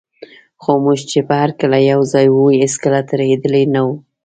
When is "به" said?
1.27-1.35